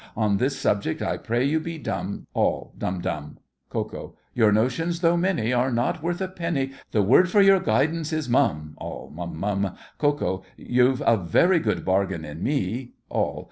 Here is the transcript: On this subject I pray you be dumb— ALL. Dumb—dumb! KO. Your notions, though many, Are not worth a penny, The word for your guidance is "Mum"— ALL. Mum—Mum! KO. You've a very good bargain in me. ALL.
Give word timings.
On 0.17 0.37
this 0.37 0.57
subject 0.59 0.99
I 1.03 1.17
pray 1.17 1.45
you 1.45 1.59
be 1.59 1.77
dumb— 1.77 2.25
ALL. 2.33 2.73
Dumb—dumb! 2.75 3.37
KO. 3.69 4.15
Your 4.33 4.51
notions, 4.51 5.01
though 5.01 5.15
many, 5.15 5.53
Are 5.53 5.71
not 5.71 6.01
worth 6.01 6.19
a 6.21 6.27
penny, 6.27 6.71
The 6.89 7.03
word 7.03 7.29
for 7.29 7.39
your 7.39 7.59
guidance 7.59 8.11
is 8.11 8.27
"Mum"— 8.27 8.73
ALL. 8.79 9.11
Mum—Mum! 9.13 9.75
KO. 9.99 10.41
You've 10.57 11.03
a 11.05 11.17
very 11.17 11.59
good 11.59 11.85
bargain 11.85 12.25
in 12.25 12.41
me. 12.41 12.93
ALL. 13.09 13.39